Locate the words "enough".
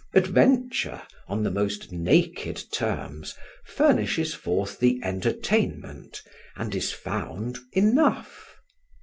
7.73-8.55